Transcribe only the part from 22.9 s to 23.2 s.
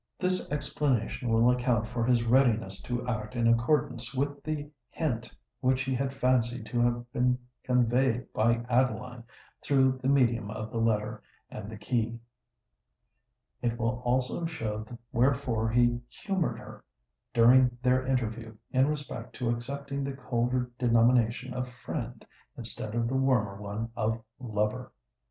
of the